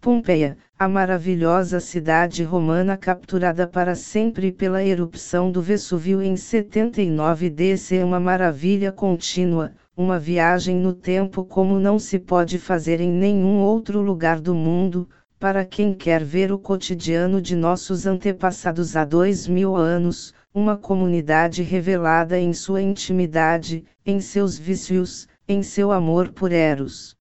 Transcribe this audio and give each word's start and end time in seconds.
Pompeia, 0.00 0.56
a 0.78 0.86
maravilhosa 0.86 1.80
cidade 1.80 2.44
romana 2.44 2.96
capturada 2.96 3.66
para 3.66 3.96
sempre 3.96 4.52
pela 4.52 4.84
erupção 4.84 5.50
do 5.50 5.60
Vesúvio 5.60 6.22
em 6.22 6.36
79 6.36 7.50
DC 7.50 7.96
é 7.96 8.04
uma 8.04 8.20
maravilha 8.20 8.92
contínua, 8.92 9.74
uma 9.96 10.16
viagem 10.16 10.76
no 10.76 10.94
tempo 10.94 11.44
como 11.44 11.80
não 11.80 11.98
se 11.98 12.20
pode 12.20 12.56
fazer 12.60 13.00
em 13.00 13.10
nenhum 13.10 13.58
outro 13.58 14.00
lugar 14.00 14.40
do 14.40 14.54
mundo, 14.54 15.08
para 15.44 15.62
quem 15.62 15.92
quer 15.92 16.24
ver 16.24 16.50
o 16.50 16.58
cotidiano 16.58 17.38
de 17.38 17.54
nossos 17.54 18.06
antepassados 18.06 18.96
há 18.96 19.04
dois 19.04 19.46
mil 19.46 19.76
anos, 19.76 20.32
uma 20.54 20.74
comunidade 20.74 21.62
revelada 21.62 22.40
em 22.40 22.54
sua 22.54 22.80
intimidade, 22.80 23.84
em 24.06 24.22
seus 24.22 24.56
vícios, 24.56 25.28
em 25.46 25.62
seu 25.62 25.92
amor 25.92 26.32
por 26.32 26.50
Eros. 26.50 27.14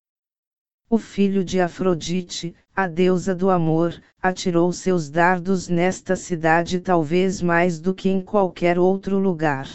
O 0.89 0.97
filho 0.97 1.43
de 1.43 1.59
Afrodite, 1.59 2.55
a 2.73 2.87
deusa 2.87 3.35
do 3.35 3.49
amor, 3.49 4.01
atirou 4.21 4.71
seus 4.71 5.09
dardos 5.09 5.67
nesta 5.67 6.15
cidade 6.15 6.79
talvez 6.79 7.41
mais 7.41 7.77
do 7.77 7.93
que 7.93 8.07
em 8.07 8.21
qualquer 8.21 8.79
outro 8.79 9.19
lugar. 9.19 9.67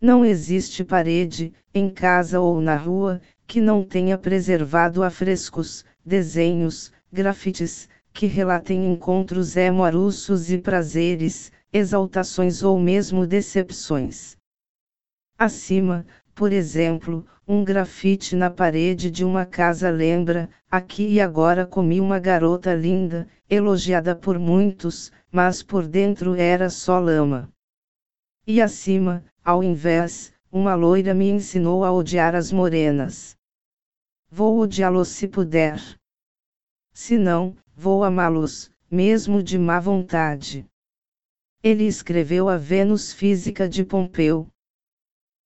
Não 0.00 0.24
existe 0.24 0.82
parede, 0.82 1.54
em 1.72 1.88
casa 1.88 2.40
ou 2.40 2.60
na 2.60 2.74
rua, 2.74 3.20
que 3.46 3.60
não 3.60 3.84
tenha 3.84 4.18
preservado 4.18 5.04
afrescos, 5.04 5.84
desenhos, 6.04 6.90
grafites, 7.12 7.88
que 8.12 8.26
relatem 8.26 8.92
encontros 8.92 9.56
amorosos 9.56 10.50
e 10.50 10.58
prazeres, 10.58 11.52
exaltações 11.72 12.62
ou 12.62 12.78
mesmo 12.78 13.26
decepções. 13.26 14.36
Acima, 15.38 16.04
por 16.34 16.52
exemplo, 16.52 17.26
um 17.46 17.64
grafite 17.64 18.36
na 18.36 18.48
parede 18.48 19.10
de 19.10 19.24
uma 19.24 19.44
casa 19.44 19.90
lembra: 19.90 20.48
aqui 20.70 21.06
e 21.06 21.20
agora 21.20 21.66
comi 21.66 22.00
uma 22.00 22.18
garota 22.18 22.74
linda, 22.74 23.28
elogiada 23.48 24.14
por 24.14 24.38
muitos, 24.38 25.12
mas 25.32 25.62
por 25.62 25.86
dentro 25.86 26.34
era 26.34 26.70
só 26.70 26.98
lama. 26.98 27.48
E 28.46 28.60
acima, 28.60 29.24
ao 29.44 29.62
invés, 29.62 30.32
uma 30.50 30.74
loira 30.74 31.14
me 31.14 31.28
ensinou 31.28 31.84
a 31.84 31.92
odiar 31.92 32.34
as 32.34 32.50
morenas. 32.50 33.36
Vou 34.30 34.58
odiá-los 34.60 35.08
se 35.08 35.28
puder. 35.28 35.99
Se 36.92 37.16
não, 37.16 37.56
vou 37.74 38.02
amá-los, 38.02 38.70
mesmo 38.90 39.42
de 39.42 39.56
má 39.56 39.78
vontade. 39.78 40.66
Ele 41.62 41.84
escreveu 41.84 42.48
a 42.48 42.56
Vênus 42.56 43.12
Física 43.12 43.68
de 43.68 43.84
Pompeu. 43.84 44.49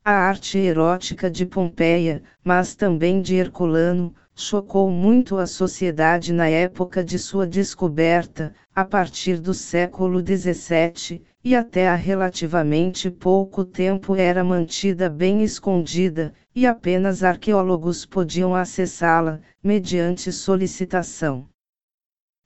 A 0.06 0.12
arte 0.12 0.58
erótica 0.58 1.30
de 1.30 1.46
Pompeia, 1.46 2.22
mas 2.44 2.74
também 2.74 3.22
de 3.22 3.36
Herculano, 3.36 4.14
chocou 4.34 4.90
muito 4.90 5.38
a 5.38 5.46
sociedade 5.46 6.30
na 6.30 6.46
época 6.46 7.02
de 7.02 7.18
sua 7.18 7.46
descoberta, 7.46 8.52
a 8.76 8.84
partir 8.84 9.40
do 9.40 9.54
século 9.54 10.20
XVII, 10.20 11.22
e 11.42 11.56
até 11.56 11.88
há 11.88 11.94
relativamente 11.94 13.10
pouco 13.10 13.64
tempo 13.64 14.14
era 14.14 14.44
mantida 14.44 15.08
bem 15.08 15.42
escondida, 15.42 16.34
e 16.54 16.66
apenas 16.66 17.24
arqueólogos 17.24 18.04
podiam 18.04 18.54
acessá-la, 18.54 19.40
mediante 19.62 20.30
solicitação. 20.30 21.48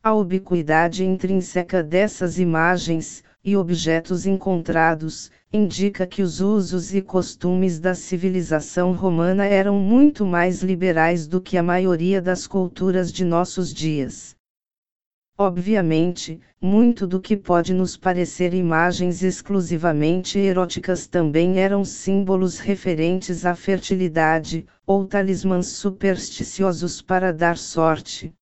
A 0.00 0.14
ubiquidade 0.14 1.04
intrínseca 1.04 1.82
dessas 1.82 2.38
imagens, 2.38 3.24
e 3.44 3.56
objetos 3.56 4.26
encontrados, 4.26 5.30
indica 5.52 6.06
que 6.06 6.22
os 6.22 6.40
usos 6.40 6.94
e 6.94 7.00
costumes 7.00 7.78
da 7.78 7.94
civilização 7.94 8.92
romana 8.92 9.44
eram 9.46 9.78
muito 9.78 10.26
mais 10.26 10.62
liberais 10.62 11.26
do 11.26 11.40
que 11.40 11.56
a 11.56 11.62
maioria 11.62 12.20
das 12.20 12.46
culturas 12.46 13.12
de 13.12 13.24
nossos 13.24 13.72
dias. 13.72 14.36
Obviamente, 15.40 16.40
muito 16.60 17.06
do 17.06 17.20
que 17.20 17.36
pode 17.36 17.72
nos 17.72 17.96
parecer 17.96 18.52
imagens 18.52 19.22
exclusivamente 19.22 20.36
eróticas 20.36 21.06
também 21.06 21.60
eram 21.60 21.84
símbolos 21.84 22.58
referentes 22.58 23.46
à 23.46 23.54
fertilidade, 23.54 24.66
ou 24.84 25.06
talismãs 25.06 25.68
supersticiosos 25.68 27.00
para 27.00 27.32
dar 27.32 27.56
sorte. 27.56 28.34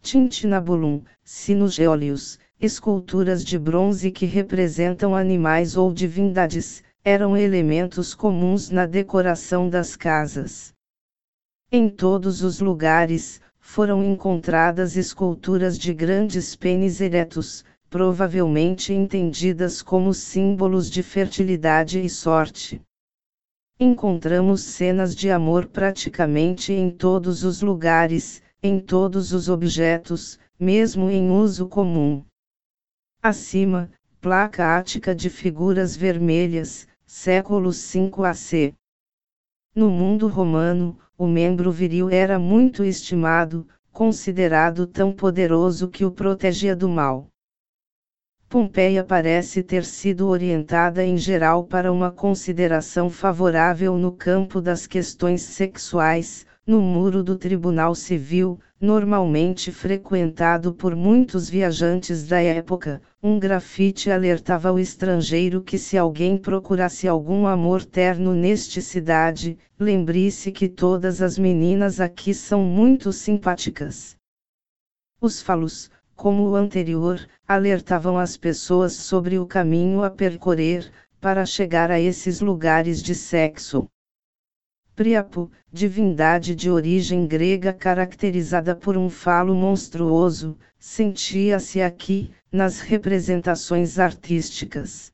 Tintinabulum, 0.00 1.02
sinogéolios, 1.22 2.38
esculturas 2.60 3.42
de 3.42 3.58
bronze 3.58 4.10
que 4.10 4.26
representam 4.26 5.16
animais 5.16 5.78
ou 5.78 5.92
divindades, 5.92 6.82
eram 7.02 7.34
elementos 7.34 8.14
comuns 8.14 8.68
na 8.68 8.84
decoração 8.84 9.66
das 9.66 9.96
casas. 9.96 10.74
Em 11.72 11.88
todos 11.88 12.42
os 12.42 12.60
lugares, 12.60 13.40
foram 13.58 14.04
encontradas 14.04 14.94
esculturas 14.94 15.78
de 15.78 15.94
grandes 15.94 16.54
pênis 16.54 17.00
eretos, 17.00 17.64
provavelmente 17.88 18.92
entendidas 18.92 19.80
como 19.80 20.12
símbolos 20.12 20.90
de 20.90 21.02
fertilidade 21.02 21.98
e 21.98 22.10
sorte. 22.10 22.82
Encontramos 23.78 24.60
cenas 24.60 25.16
de 25.16 25.30
amor 25.30 25.66
praticamente 25.66 26.74
em 26.74 26.90
todos 26.90 27.42
os 27.42 27.62
lugares, 27.62 28.42
em 28.62 28.78
todos 28.78 29.32
os 29.32 29.48
objetos, 29.48 30.38
mesmo 30.58 31.08
em 31.08 31.30
uso 31.30 31.66
comum. 31.66 32.22
Acima, 33.22 33.90
placa 34.18 34.78
ática 34.78 35.14
de 35.14 35.28
figuras 35.28 35.94
vermelhas, 35.94 36.88
século 37.04 37.70
5 37.70 38.24
AC. 38.24 38.72
No 39.74 39.90
mundo 39.90 40.26
romano, 40.26 40.98
o 41.18 41.26
membro 41.26 41.70
viril 41.70 42.08
era 42.08 42.38
muito 42.38 42.82
estimado, 42.82 43.68
considerado 43.92 44.86
tão 44.86 45.12
poderoso 45.12 45.90
que 45.90 46.02
o 46.02 46.10
protegia 46.10 46.74
do 46.74 46.88
mal. 46.88 47.28
Pompeia 48.48 49.04
parece 49.04 49.62
ter 49.62 49.84
sido 49.84 50.26
orientada 50.26 51.04
em 51.04 51.18
geral 51.18 51.64
para 51.64 51.92
uma 51.92 52.10
consideração 52.10 53.10
favorável 53.10 53.98
no 53.98 54.12
campo 54.12 54.62
das 54.62 54.86
questões 54.86 55.42
sexuais, 55.42 56.46
no 56.70 56.80
muro 56.80 57.24
do 57.24 57.36
Tribunal 57.36 57.96
Civil, 57.96 58.56
normalmente 58.80 59.72
frequentado 59.72 60.72
por 60.72 60.94
muitos 60.94 61.50
viajantes 61.50 62.28
da 62.28 62.40
época, 62.40 63.02
um 63.20 63.40
grafite 63.40 64.08
alertava 64.08 64.70
o 64.70 64.78
estrangeiro 64.78 65.64
que 65.64 65.76
se 65.76 65.98
alguém 65.98 66.38
procurasse 66.38 67.08
algum 67.08 67.44
amor 67.44 67.84
terno 67.84 68.34
neste 68.34 68.80
cidade, 68.80 69.58
lembre-se 69.80 70.52
que 70.52 70.68
todas 70.68 71.20
as 71.20 71.36
meninas 71.36 71.98
aqui 71.98 72.32
são 72.32 72.62
muito 72.62 73.12
simpáticas. 73.12 74.14
Os 75.20 75.42
falos, 75.42 75.90
como 76.14 76.50
o 76.50 76.54
anterior, 76.54 77.18
alertavam 77.48 78.16
as 78.16 78.36
pessoas 78.36 78.92
sobre 78.92 79.40
o 79.40 79.44
caminho 79.44 80.04
a 80.04 80.10
percorrer, 80.10 80.88
para 81.20 81.44
chegar 81.44 81.90
a 81.90 81.98
esses 81.98 82.40
lugares 82.40 83.02
de 83.02 83.16
sexo. 83.16 83.88
Priapo, 85.00 85.50
divindade 85.72 86.54
de 86.54 86.70
origem 86.70 87.26
grega 87.26 87.72
caracterizada 87.72 88.76
por 88.76 88.98
um 88.98 89.08
falo 89.08 89.54
monstruoso, 89.54 90.58
sentia-se 90.78 91.80
aqui, 91.80 92.30
nas 92.52 92.80
representações 92.80 93.98
artísticas. 93.98 95.10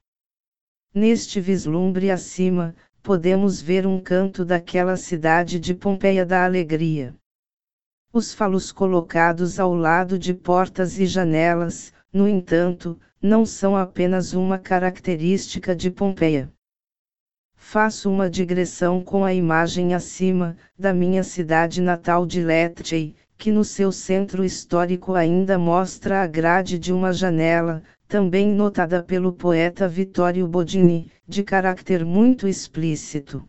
Neste 0.92 1.40
vislumbre 1.40 2.10
acima, 2.10 2.74
podemos 3.00 3.62
ver 3.62 3.86
um 3.86 4.00
canto 4.00 4.44
daquela 4.44 4.96
cidade 4.96 5.60
de 5.60 5.72
Pompeia 5.72 6.26
da 6.26 6.44
alegria. 6.44 7.14
Os 8.12 8.34
falos 8.34 8.72
colocados 8.72 9.60
ao 9.60 9.72
lado 9.72 10.18
de 10.18 10.34
portas 10.34 10.98
e 10.98 11.06
janelas, 11.06 11.92
no 12.12 12.26
entanto, 12.26 12.98
não 13.22 13.46
são 13.46 13.76
apenas 13.76 14.32
uma 14.32 14.58
característica 14.58 15.76
de 15.76 15.92
Pompeia. 15.92 16.52
Faço 17.68 18.08
uma 18.08 18.30
digressão 18.30 19.02
com 19.02 19.24
a 19.24 19.34
imagem 19.34 19.92
acima, 19.92 20.56
da 20.78 20.94
minha 20.94 21.24
cidade 21.24 21.82
natal 21.82 22.24
de 22.24 22.40
Lecce, 22.40 23.12
que 23.36 23.50
no 23.50 23.64
seu 23.64 23.90
centro 23.90 24.44
histórico 24.44 25.14
ainda 25.14 25.58
mostra 25.58 26.22
a 26.22 26.28
grade 26.28 26.78
de 26.78 26.92
uma 26.92 27.12
janela, 27.12 27.82
também 28.06 28.54
notada 28.54 29.02
pelo 29.02 29.32
poeta 29.32 29.88
Vittorio 29.88 30.46
Bodini, 30.46 31.10
de 31.26 31.42
caráter 31.42 32.04
muito 32.04 32.46
explícito. 32.46 33.42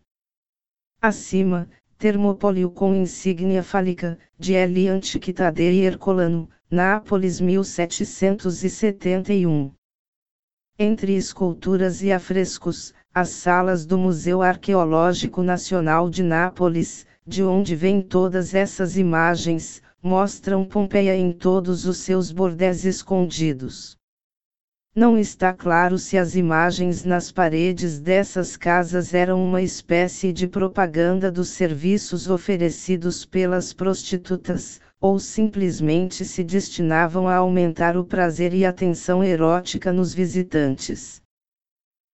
Acima, 1.00 1.70
Termopólio 2.00 2.72
com 2.72 2.96
insígnia 2.96 3.62
fálica, 3.62 4.18
de 4.38 4.56
L. 4.56 4.88
Antiquitade 4.88 5.62
e 5.62 5.86
Hercolano, 5.86 6.50
Nápoles 6.72 7.40
1771. 7.40 9.72
Entre 10.80 11.16
esculturas 11.16 12.04
e 12.04 12.12
afrescos, 12.12 12.94
as 13.12 13.30
salas 13.30 13.84
do 13.84 13.98
Museu 13.98 14.44
Arqueológico 14.44 15.42
Nacional 15.42 16.08
de 16.08 16.22
Nápoles, 16.22 17.04
de 17.26 17.42
onde 17.42 17.76
vêm 17.76 18.00
todas 18.00 18.54
essas 18.54 18.96
imagens, 18.96 19.82
mostram 20.04 20.64
Pompeia 20.64 21.16
em 21.16 21.32
todos 21.32 21.86
os 21.86 21.98
seus 21.98 22.32
bordéis 22.32 22.86
escondidos. 22.86 23.98
Não 24.96 25.18
está 25.18 25.52
claro 25.52 25.98
se 25.98 26.16
as 26.16 26.36
imagens 26.36 27.04
nas 27.04 27.32
paredes 27.32 28.00
dessas 28.00 28.56
casas 28.56 29.16
eram 29.16 29.44
uma 29.44 29.64
espécie 29.64 30.32
de 30.32 30.48
propaganda 30.48 31.32
dos 31.32 31.50
serviços 31.50 32.30
oferecidos 32.30 33.26
pelas 33.26 33.74
prostitutas, 33.74 34.80
ou 35.00 35.20
simplesmente 35.20 36.26
se 36.26 36.44
destinavam 36.44 37.28
a 37.28 37.36
aumentar 37.36 37.96
o 37.96 38.04
prazer 38.04 38.54
e 38.54 38.66
a 38.66 38.74
tensão 38.74 39.24
erótica 39.24 39.94
nos 39.94 40.14
visitantes. 40.14 41.22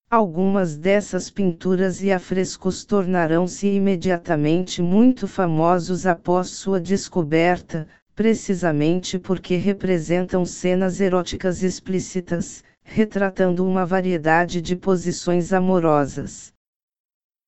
Algumas 0.09 0.77
dessas 0.77 1.31
pinturas 1.31 2.03
e 2.03 2.12
afrescos 2.12 2.85
tornarão-se 2.85 3.68
imediatamente 3.68 4.81
muito 4.81 5.27
famosos 5.27 6.06
após 6.06 6.50
sua 6.50 6.80
descoberta, 6.80 7.88
precisamente 8.13 9.18
porque 9.18 9.56
representam 9.56 10.45
cenas 10.45 11.01
eróticas 11.01 11.63
explícitas, 11.63 12.63
retratando 12.83 13.65
uma 13.65 13.88
variedade 13.88 14.62
de 14.62 14.75
posições 14.75 15.51
amorosas. 15.51 16.52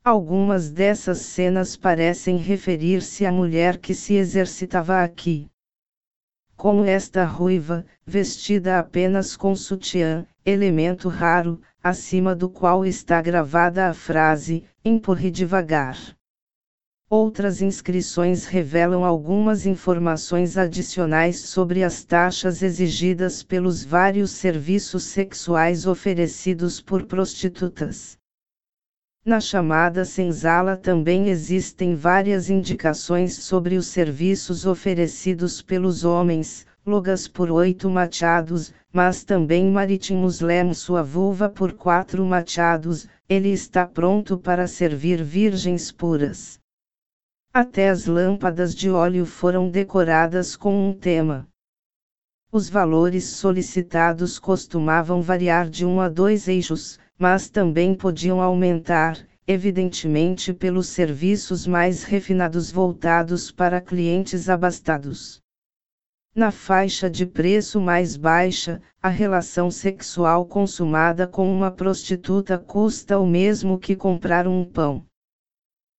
Algumas 0.07 0.69
dessas 0.69 1.17
cenas 1.17 1.75
parecem 1.75 2.37
referir-se 2.37 3.25
à 3.25 3.31
mulher 3.31 3.79
que 3.79 3.95
se 3.95 4.13
exercitava 4.13 5.03
aqui. 5.03 5.49
Como 6.55 6.85
esta 6.85 7.25
ruiva, 7.25 7.83
vestida 8.05 8.77
apenas 8.77 9.35
com 9.35 9.55
sutiã, 9.55 10.23
elemento 10.45 11.09
raro, 11.09 11.59
acima 11.81 12.35
do 12.35 12.47
qual 12.47 12.85
está 12.85 13.19
gravada 13.19 13.89
a 13.89 13.95
frase: 13.95 14.63
empurre 14.85 15.31
devagar. 15.31 15.97
Outras 17.09 17.59
inscrições 17.59 18.45
revelam 18.45 19.03
algumas 19.03 19.65
informações 19.65 20.55
adicionais 20.55 21.39
sobre 21.39 21.83
as 21.83 22.03
taxas 22.03 22.61
exigidas 22.61 23.41
pelos 23.41 23.83
vários 23.83 24.29
serviços 24.29 25.05
sexuais 25.05 25.87
oferecidos 25.87 26.79
por 26.79 27.07
prostitutas. 27.07 28.19
Na 29.25 29.39
chamada 29.39 30.05
senzala 30.05 30.77
também 30.77 31.29
existem 31.29 31.95
várias 31.95 32.47
indicações 32.47 33.33
sobre 33.33 33.75
os 33.75 33.87
serviços 33.87 34.67
oferecidos 34.67 35.63
pelos 35.63 36.03
homens, 36.03 36.63
logas 36.85 37.27
por 37.27 37.49
oito 37.49 37.89
machados, 37.89 38.71
mas 38.93 39.23
também 39.23 39.71
marítimos 39.71 40.41
lemos 40.41 40.77
sua 40.77 41.01
vulva 41.01 41.49
por 41.49 41.73
quatro 41.73 42.23
machados, 42.23 43.07
ele 43.27 43.49
está 43.49 43.87
pronto 43.87 44.37
para 44.37 44.67
servir 44.67 45.23
virgens 45.23 45.91
puras. 45.91 46.59
Até 47.51 47.89
as 47.89 48.05
lâmpadas 48.05 48.75
de 48.75 48.91
óleo 48.91 49.25
foram 49.25 49.71
decoradas 49.71 50.55
com 50.55 50.89
um 50.89 50.93
tema. 50.93 51.47
Os 52.51 52.69
valores 52.69 53.23
solicitados 53.23 54.37
costumavam 54.37 55.19
variar 55.19 55.67
de 55.67 55.83
um 55.83 55.99
a 55.99 56.07
dois 56.07 56.47
eixos, 56.47 56.99
mas 57.17 57.49
também 57.49 57.95
podiam 57.95 58.41
aumentar, 58.41 59.17
evidentemente 59.47 60.53
pelos 60.53 60.87
serviços 60.87 61.67
mais 61.67 62.03
refinados 62.03 62.71
voltados 62.71 63.51
para 63.51 63.79
clientes 63.79 64.49
abastados. 64.49 65.41
Na 66.35 66.51
faixa 66.51 67.09
de 67.09 67.25
preço 67.25 67.79
mais 67.79 68.17
baixa, 68.17 68.81
a 69.01 69.07
relação 69.07 69.71
sexual 69.71 70.45
consumada 70.45 71.25
com 71.25 71.49
uma 71.49 71.71
prostituta 71.71 72.57
custa 72.57 73.17
o 73.17 73.25
mesmo 73.25 73.79
que 73.79 73.95
comprar 73.95 74.45
um 74.45 74.65
pão. 74.65 75.05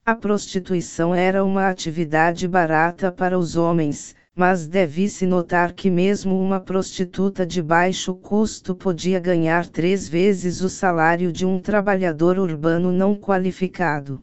A 0.05 0.15
prostituição 0.15 1.15
era 1.15 1.43
uma 1.43 1.69
atividade 1.69 2.47
barata 2.47 3.11
para 3.11 3.39
os 3.39 3.57
homens, 3.57 4.15
mas 4.37 4.67
deve-se 4.67 5.25
notar 5.25 5.73
que 5.73 5.91
mesmo 5.91 6.39
uma 6.39 6.61
prostituta 6.61 7.47
de 7.47 7.63
baixo 7.63 8.15
custo 8.15 8.75
podia 8.75 9.19
ganhar 9.19 9.67
três 9.67 10.07
vezes 10.07 10.61
o 10.61 10.69
salário 10.69 11.33
de 11.33 11.47
um 11.47 11.59
trabalhador 11.59 12.39
urbano 12.39 12.93
não 12.93 13.17
qualificado. 13.17 14.23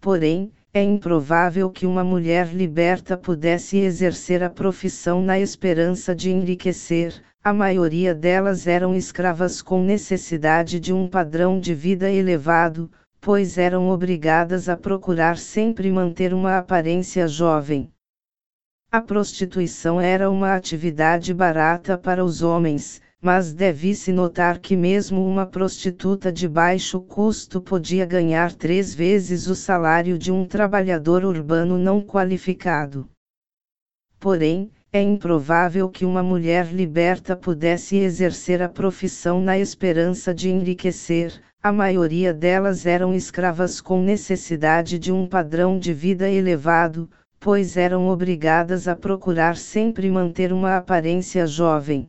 Porém, 0.00 0.52
é 0.72 0.80
improvável 0.84 1.68
que 1.68 1.84
uma 1.84 2.04
mulher 2.04 2.54
liberta 2.54 3.16
pudesse 3.16 3.76
exercer 3.78 4.40
a 4.40 4.48
profissão 4.48 5.20
na 5.20 5.38
esperança 5.38 6.14
de 6.14 6.30
enriquecer, 6.30 7.20
a 7.42 7.52
maioria 7.52 8.14
delas 8.14 8.68
eram 8.68 8.94
escravas 8.94 9.60
com 9.60 9.82
necessidade 9.82 10.78
de 10.78 10.92
um 10.92 11.08
padrão 11.08 11.58
de 11.58 11.74
vida 11.74 12.08
elevado, 12.08 12.88
pois 13.20 13.58
eram 13.58 13.88
obrigadas 13.88 14.68
a 14.68 14.76
procurar 14.76 15.36
sempre 15.36 15.90
manter 15.90 16.32
uma 16.32 16.56
aparência 16.56 17.26
jovem. 17.26 17.90
A 18.94 19.00
prostituição 19.00 19.98
era 19.98 20.30
uma 20.30 20.54
atividade 20.54 21.32
barata 21.32 21.96
para 21.96 22.22
os 22.22 22.42
homens, 22.42 23.00
mas 23.22 23.54
deve-se 23.54 24.12
notar 24.12 24.58
que 24.58 24.76
mesmo 24.76 25.26
uma 25.26 25.46
prostituta 25.46 26.30
de 26.30 26.46
baixo 26.46 27.00
custo 27.00 27.58
podia 27.58 28.04
ganhar 28.04 28.52
três 28.52 28.94
vezes 28.94 29.46
o 29.46 29.54
salário 29.54 30.18
de 30.18 30.30
um 30.30 30.44
trabalhador 30.44 31.24
urbano 31.24 31.78
não 31.78 32.02
qualificado. 32.02 33.08
Porém, 34.20 34.70
é 34.92 35.00
improvável 35.00 35.88
que 35.88 36.04
uma 36.04 36.22
mulher 36.22 36.66
liberta 36.70 37.34
pudesse 37.34 37.96
exercer 37.96 38.60
a 38.60 38.68
profissão 38.68 39.40
na 39.40 39.58
esperança 39.58 40.34
de 40.34 40.50
enriquecer, 40.50 41.40
a 41.62 41.72
maioria 41.72 42.34
delas 42.34 42.84
eram 42.84 43.14
escravas 43.14 43.80
com 43.80 44.02
necessidade 44.02 44.98
de 44.98 45.10
um 45.10 45.26
padrão 45.26 45.78
de 45.78 45.94
vida 45.94 46.28
elevado, 46.28 47.08
pois 47.42 47.76
eram 47.76 48.06
obrigadas 48.06 48.86
a 48.86 48.94
procurar 48.94 49.56
sempre 49.56 50.08
manter 50.08 50.52
uma 50.52 50.76
aparência 50.76 51.44
jovem. 51.44 52.08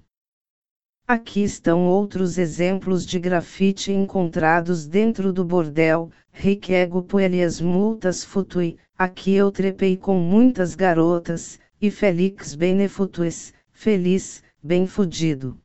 Aqui 1.07 1.43
estão 1.43 1.87
outros 1.87 2.37
exemplos 2.37 3.03
de 3.03 3.19
grafite 3.19 3.91
encontrados 3.91 4.85
dentro 4.85 5.33
do 5.33 5.43
bordel. 5.43 6.11
Riquego 6.31 7.01
puelias 7.01 7.59
multas 7.59 8.23
futui, 8.23 8.77
aqui 8.95 9.33
eu 9.33 9.51
trepei 9.51 9.97
com 9.97 10.19
muitas 10.19 10.75
garotas, 10.75 11.59
e 11.81 11.89
Felix 11.89 12.53
benefutues, 12.53 13.55
feliz, 13.71 14.43
bem 14.61 14.85
fudido. 14.85 15.57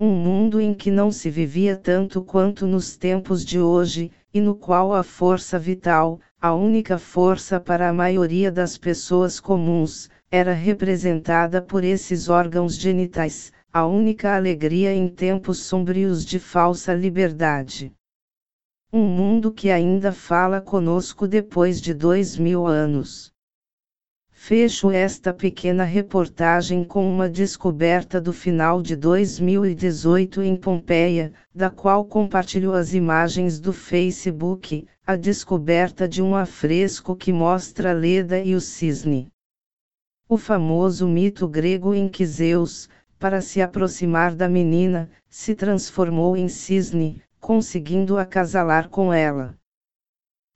Um 0.00 0.14
mundo 0.14 0.58
em 0.58 0.72
que 0.72 0.90
não 0.90 1.12
se 1.12 1.28
vivia 1.28 1.76
tanto 1.76 2.24
quanto 2.24 2.66
nos 2.66 2.96
tempos 2.96 3.44
de 3.44 3.60
hoje, 3.60 4.10
e 4.34 4.40
no 4.40 4.54
qual 4.54 4.94
a 4.94 5.02
força 5.02 5.58
vital, 5.58 6.20
a 6.40 6.54
única 6.54 6.98
força 6.98 7.60
para 7.60 7.88
a 7.88 7.92
maioria 7.92 8.50
das 8.50 8.78
pessoas 8.78 9.38
comuns, 9.40 10.08
era 10.30 10.52
representada 10.52 11.60
por 11.60 11.84
esses 11.84 12.28
órgãos 12.28 12.76
genitais, 12.76 13.52
a 13.72 13.86
única 13.86 14.36
alegria 14.36 14.94
em 14.94 15.08
tempos 15.08 15.58
sombrios 15.58 16.24
de 16.24 16.38
falsa 16.38 16.92
liberdade. 16.92 17.92
Um 18.92 19.06
mundo 19.06 19.50
que 19.50 19.70
ainda 19.70 20.12
fala 20.12 20.60
conosco 20.60 21.26
depois 21.26 21.80
de 21.80 21.94
dois 21.94 22.36
mil 22.36 22.66
anos. 22.66 23.31
Fecho 24.44 24.90
esta 24.90 25.32
pequena 25.32 25.84
reportagem 25.84 26.82
com 26.82 27.08
uma 27.08 27.28
descoberta 27.28 28.20
do 28.20 28.32
final 28.32 28.82
de 28.82 28.96
2018 28.96 30.42
em 30.42 30.56
Pompeia, 30.56 31.32
da 31.54 31.70
qual 31.70 32.04
compartilho 32.04 32.72
as 32.72 32.92
imagens 32.92 33.60
do 33.60 33.72
Facebook, 33.72 34.84
a 35.06 35.14
descoberta 35.14 36.08
de 36.08 36.20
um 36.20 36.34
afresco 36.34 37.14
que 37.14 37.32
mostra 37.32 37.92
Leda 37.92 38.40
e 38.40 38.56
o 38.56 38.60
cisne. 38.60 39.28
O 40.28 40.36
famoso 40.36 41.06
mito 41.06 41.46
grego 41.46 41.94
em 41.94 42.08
que 42.08 42.26
Zeus, 42.26 42.88
para 43.20 43.40
se 43.40 43.62
aproximar 43.62 44.34
da 44.34 44.48
menina, 44.48 45.08
se 45.30 45.54
transformou 45.54 46.36
em 46.36 46.48
cisne, 46.48 47.22
conseguindo 47.38 48.18
acasalar 48.18 48.88
com 48.88 49.12
ela. 49.12 49.56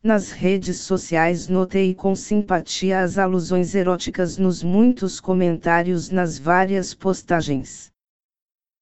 Nas 0.06 0.30
redes 0.30 0.76
sociais 0.76 1.48
notei 1.48 1.92
com 1.92 2.14
simpatia 2.14 3.00
as 3.00 3.18
alusões 3.18 3.74
eróticas 3.74 4.38
nos 4.38 4.62
muitos 4.62 5.18
comentários 5.18 6.10
nas 6.10 6.38
várias 6.38 6.94
postagens. 6.94 7.90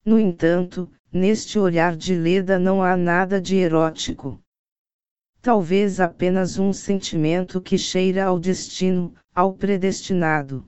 No 0.05 0.19
entanto, 0.19 0.87
neste 1.11 1.57
olhar 1.57 1.95
de 1.95 2.13
Leda 2.13 2.59
não 2.59 2.83
há 2.83 2.95
nada 2.95 3.41
de 3.41 3.55
erótico. 3.55 4.39
Talvez 5.41 5.99
apenas 5.99 6.59
um 6.59 6.71
sentimento 6.71 7.59
que 7.59 7.75
cheira 7.75 8.25
ao 8.25 8.37
destino, 8.37 9.11
ao 9.33 9.51
predestinado. 9.51 10.63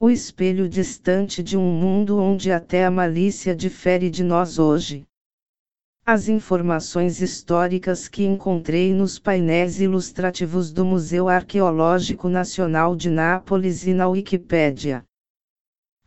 O 0.00 0.08
espelho 0.08 0.70
distante 0.70 1.42
de 1.42 1.58
um 1.58 1.70
mundo 1.70 2.18
onde 2.18 2.50
até 2.50 2.86
a 2.86 2.90
malícia 2.90 3.54
difere 3.54 4.08
de 4.08 4.24
nós 4.24 4.58
hoje. 4.58 5.06
As 6.12 6.28
informações 6.28 7.20
históricas 7.20 8.08
que 8.08 8.24
encontrei 8.24 8.92
nos 8.92 9.16
painéis 9.16 9.80
ilustrativos 9.80 10.72
do 10.72 10.84
Museu 10.84 11.28
Arqueológico 11.28 12.28
Nacional 12.28 12.96
de 12.96 13.08
Nápoles 13.08 13.86
e 13.86 13.94
na 13.94 14.08
Wikipédia. 14.08 15.04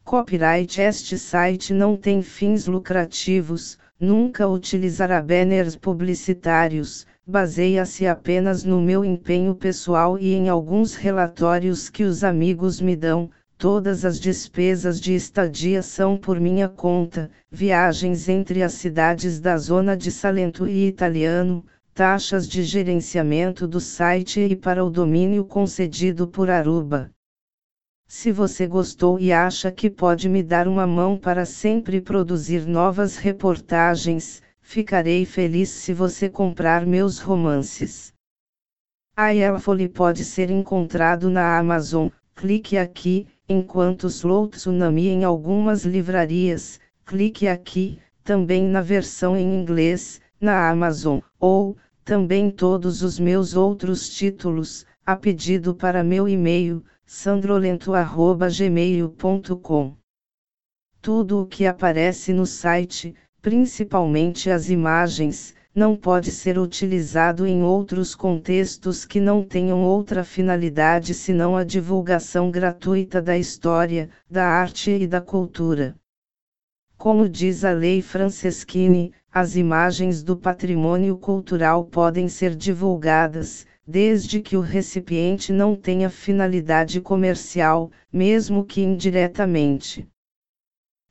Copyright 0.03 0.81
Este 0.81 1.17
site 1.17 1.73
não 1.73 1.95
tem 1.95 2.21
fins 2.21 2.67
lucrativos, 2.67 3.77
nunca 3.97 4.45
utilizará 4.45 5.21
banners 5.21 5.77
publicitários, 5.77 7.07
baseia-se 7.25 8.05
apenas 8.05 8.65
no 8.65 8.81
meu 8.81 9.05
empenho 9.05 9.55
pessoal 9.55 10.19
e 10.19 10.33
em 10.33 10.49
alguns 10.49 10.95
relatórios 10.95 11.89
que 11.89 12.03
os 12.03 12.25
amigos 12.25 12.81
me 12.81 12.97
dão, 12.97 13.31
Todas 13.57 14.03
as 14.03 14.19
despesas 14.19 14.99
de 14.99 15.13
estadia 15.13 15.81
são 15.81 16.17
por 16.17 16.39
minha 16.39 16.67
conta, 16.67 17.31
viagens 17.49 18.27
entre 18.27 18.61
as 18.61 18.73
cidades 18.73 19.39
da 19.39 19.57
zona 19.57 19.95
de 19.95 20.11
Salento 20.11 20.67
e 20.67 20.87
Italiano, 20.87 21.65
taxas 21.93 22.47
de 22.47 22.63
gerenciamento 22.63 23.67
do 23.67 23.79
site 23.79 24.39
e 24.39 24.55
para 24.55 24.83
o 24.83 24.89
domínio 24.89 25.45
concedido 25.45 26.27
por 26.27 26.49
Aruba. 26.49 27.11
Se 28.07 28.31
você 28.31 28.67
gostou 28.67 29.19
e 29.19 29.31
acha 29.31 29.71
que 29.71 29.89
pode 29.89 30.27
me 30.27 30.43
dar 30.43 30.67
uma 30.67 30.85
mão 30.85 31.17
para 31.17 31.45
sempre 31.45 32.01
produzir 32.01 32.67
novas 32.67 33.17
reportagens, 33.17 34.41
ficarei 34.61 35.25
feliz 35.25 35.69
se 35.69 35.93
você 35.93 36.29
comprar 36.29 36.85
meus 36.85 37.19
romances. 37.19 38.13
A 39.15 39.33
Elfole 39.33 39.87
pode 39.87 40.25
ser 40.25 40.49
encontrado 40.49 41.29
na 41.29 41.57
Amazon, 41.57 42.09
clique 42.35 42.77
aqui, 42.77 43.27
enquanto 43.47 44.07
Slow 44.07 44.47
Tsunami 44.47 45.09
em 45.09 45.23
algumas 45.23 45.83
livrarias, 45.83 46.79
clique 47.05 47.47
aqui, 47.47 47.99
também 48.23 48.63
na 48.63 48.81
versão 48.81 49.35
em 49.35 49.61
inglês, 49.61 50.21
na 50.39 50.69
Amazon, 50.69 51.19
ou, 51.39 51.75
também 52.03 52.49
todos 52.49 53.01
os 53.01 53.19
meus 53.19 53.55
outros 53.55 54.09
títulos, 54.09 54.85
a 55.05 55.15
pedido 55.15 55.75
para 55.75 56.03
meu 56.03 56.27
e-mail, 56.27 56.83
sandrolento.gmail.com. 57.05 59.97
Tudo 61.01 61.41
o 61.41 61.45
que 61.45 61.65
aparece 61.65 62.31
no 62.31 62.45
site, 62.45 63.13
principalmente 63.41 64.49
as 64.49 64.69
imagens, 64.69 65.53
não 65.75 65.95
pode 65.95 66.29
ser 66.29 66.59
utilizado 66.59 67.47
em 67.47 67.63
outros 67.63 68.13
contextos 68.13 69.05
que 69.05 69.19
não 69.19 69.43
tenham 69.43 69.83
outra 69.83 70.23
finalidade 70.23 71.15
senão 71.15 71.57
a 71.57 71.63
divulgação 71.63 72.51
gratuita 72.51 73.19
da 73.19 73.35
história, 73.35 74.07
da 74.29 74.45
arte 74.45 74.91
e 74.91 75.07
da 75.07 75.19
cultura. 75.19 75.95
Como 76.95 77.27
diz 77.27 77.65
a 77.65 77.71
lei 77.71 78.03
Franceschini, 78.03 79.11
as 79.31 79.55
imagens 79.55 80.21
do 80.21 80.37
patrimônio 80.37 81.17
cultural 81.17 81.83
podem 81.85 82.29
ser 82.29 82.55
divulgadas, 82.55 83.65
desde 83.85 84.39
que 84.39 84.55
o 84.55 84.61
recipiente 84.61 85.51
não 85.51 85.75
tenha 85.75 86.09
finalidade 86.09 87.01
comercial, 87.01 87.91
mesmo 88.11 88.63
que 88.63 88.81
indiretamente. 88.81 90.07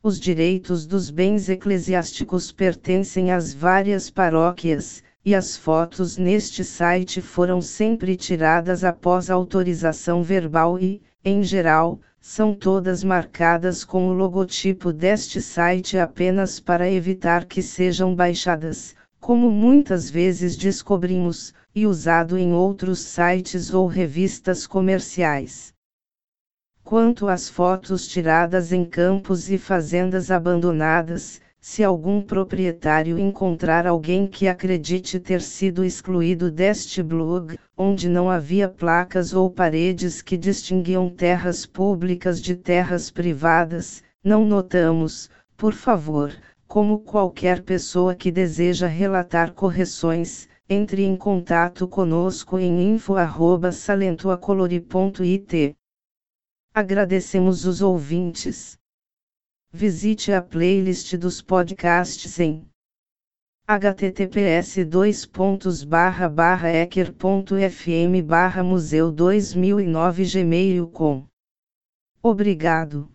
Os 0.05 0.19
direitos 0.19 0.85
dos 0.85 1.11
bens 1.11 1.49
eclesiásticos 1.49 2.51
pertencem 2.51 3.31
às 3.31 3.55
várias 3.55 4.11
paróquias, 4.11 5.01
e 5.25 5.33
as 5.33 5.57
fotos 5.57 6.17
neste 6.17 6.65
site 6.65 7.21
foram 7.21 7.63
sempre 7.63 8.17
tiradas 8.17 8.83
após 8.83 9.31
autorização 9.31 10.21
verbal 10.21 10.77
e, 10.77 11.01
em 11.25 11.45
geral, 11.45 12.01
são 12.21 12.53
todas 12.53 13.05
marcadas 13.05 13.85
com 13.85 14.09
o 14.09 14.13
logotipo 14.13 14.93
deste 14.93 15.41
site 15.41 15.97
apenas 15.97 16.59
para 16.59 16.91
evitar 16.91 17.45
que 17.45 17.63
sejam 17.63 18.13
baixadas, 18.13 18.97
como 19.21 19.53
muitas 19.53 20.11
vezes 20.11 20.57
descobrimos, 20.57 21.55
e 21.73 21.87
usado 21.87 22.37
em 22.37 22.53
outros 22.53 22.99
sites 22.99 23.73
ou 23.73 23.87
revistas 23.87 24.67
comerciais. 24.67 25.72
Quanto 26.85 27.29
às 27.29 27.49
fotos 27.49 28.07
tiradas 28.07 28.71
em 28.73 28.85
campos 28.85 29.49
e 29.49 29.57
fazendas 29.57 30.31
abandonadas, 30.31 31.41
se 31.61 31.83
algum 31.85 32.21
proprietário 32.21 33.19
encontrar 33.19 33.87
alguém 33.87 34.27
que 34.27 34.49
acredite 34.49 35.21
ter 35.21 35.41
sido 35.41 35.85
excluído 35.85 36.51
deste 36.51 37.01
blog, 37.03 37.57
onde 37.79 38.09
não 38.09 38.29
havia 38.29 38.69
placas 38.69 39.33
ou 39.33 39.49
paredes 39.49 40.21
que 40.21 40.37
distinguiam 40.37 41.09
terras 41.09 41.65
públicas 41.65 42.43
de 42.43 42.57
terras 42.57 43.11
privadas, 43.11 44.03
não 44.25 44.45
notamos, 44.45 45.31
por 45.57 45.73
favor, 45.73 46.33
como 46.67 46.99
qualquer 46.99 47.63
pessoa 47.63 48.13
que 48.15 48.33
deseja 48.33 48.89
relatar 48.89 49.53
correções, 49.53 50.49
entre 50.69 51.05
em 51.05 51.17
contato 51.17 51.87
conosco 51.87 52.59
em 52.59 52.95
info@salentoacolori.it. 52.95 55.77
Agradecemos 56.75 57.67
os 57.67 57.83
ouvintes. 57.83 58.79
Visite 59.71 60.33
a 60.33 60.41
playlist 60.41 61.15
dos 61.19 61.43
podcasts 61.43 62.41
em 62.41 62.67
https 63.69 64.77
ecker.fm 66.73 68.23
museu 68.65 69.13
2009 69.13 70.25
gmail.com. 70.25 71.27
Obrigado. 72.23 73.12